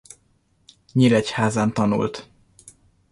[0.93, 2.29] Nyíregyházán tanult.